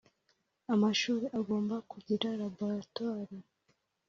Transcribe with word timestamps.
Amashuri 0.73 1.25
agomba 1.39 1.75
kugira 1.91 2.27
laboratwari 2.41 3.37